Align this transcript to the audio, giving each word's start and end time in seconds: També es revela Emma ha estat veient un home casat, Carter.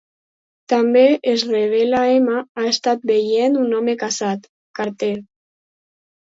També 0.71 1.03
es 1.31 1.43
revela 1.49 1.99
Emma 2.15 2.41
ha 2.41 2.65
estat 2.71 3.07
veient 3.13 3.61
un 3.67 3.79
home 3.83 3.97
casat, 4.07 4.53
Carter. 4.83 5.15